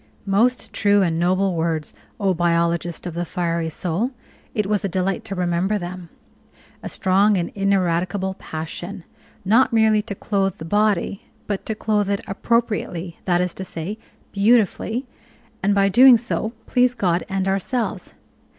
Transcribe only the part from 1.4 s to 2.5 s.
words, O